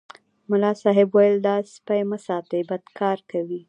ملا 0.49 0.71
صاحب 0.81 1.07
ویل 1.15 1.35
دا 1.47 1.55
سپي 1.73 2.01
مه 2.09 2.17
ساتئ 2.25 2.61
بد 2.69 2.83
کار 2.99 3.17
کوي. 3.29 3.59